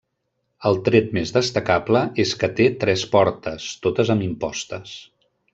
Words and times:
El 0.69 0.79
tret 0.87 1.11
més 1.17 1.33
destacable 1.35 2.01
és 2.25 2.33
que 2.45 2.51
té 2.61 2.69
tres 2.85 3.07
portes, 3.15 3.71
totes 3.87 4.13
amb 4.15 4.29
impostes. 4.33 4.99